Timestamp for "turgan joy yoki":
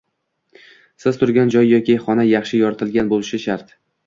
1.23-1.99